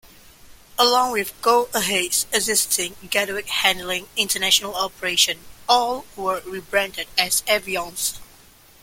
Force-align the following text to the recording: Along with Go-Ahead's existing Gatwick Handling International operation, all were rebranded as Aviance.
Along 0.79 1.11
with 1.11 1.39
Go-Ahead's 1.43 2.25
existing 2.33 2.95
Gatwick 3.11 3.47
Handling 3.49 4.07
International 4.17 4.73
operation, 4.73 5.41
all 5.69 6.07
were 6.15 6.41
rebranded 6.43 7.07
as 7.19 7.43
Aviance. 7.43 8.17